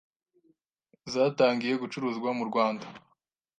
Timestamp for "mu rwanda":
2.37-2.85